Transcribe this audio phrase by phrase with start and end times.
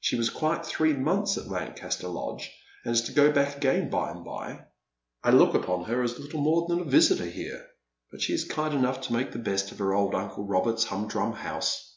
[0.00, 2.52] She was quite three months at Lancaster Lodge,
[2.84, 4.66] and is to go back again by and by.
[5.24, 7.68] I look upon her as little more than a visitor here;
[8.10, 11.32] but she is kind enough to make the best of her old uncle Robert's humdrum
[11.32, 11.96] house."